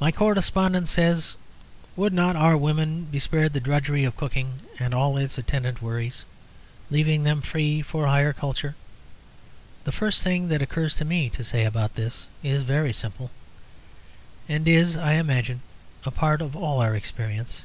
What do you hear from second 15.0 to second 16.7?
imagine, a part of